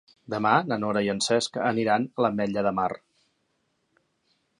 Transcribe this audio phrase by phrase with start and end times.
[0.33, 2.89] Demà na Nora i en Cesc aniran a l'Ametlla de Mar.